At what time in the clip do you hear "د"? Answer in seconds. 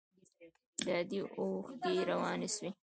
0.83-0.87